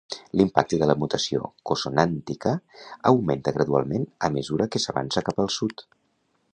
L'impacte 0.39 0.77
de 0.83 0.85
la 0.91 0.95
mutació 1.01 1.49
consonàntica, 1.71 2.55
augmenta 3.13 3.55
gradualment 3.59 4.11
a 4.29 4.35
mesura 4.39 4.69
que 4.77 4.85
s'avança 4.87 5.29
cap 5.31 5.47
al 5.47 5.57
sud. 5.61 5.91